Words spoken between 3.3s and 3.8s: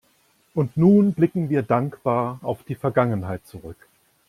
zurück.